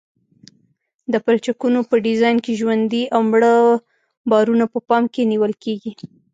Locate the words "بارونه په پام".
4.31-5.03